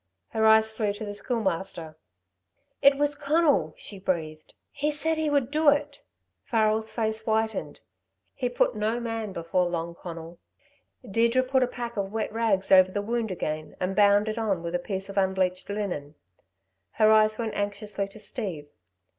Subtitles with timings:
[0.29, 1.95] Her eyes flew to the Schoolmaster.
[2.81, 4.55] "It was Conal," she breathed.
[4.71, 6.01] "He said he would do it."
[6.43, 7.81] Farrel's face whitened.
[8.33, 10.39] He put no man before Long Conal.
[11.07, 14.63] Deirdre put a pack of wet rags over the wound again, and bound it on
[14.63, 16.15] with a piece of unbleached linen.
[16.93, 18.69] Her eyes went anxiously to Steve.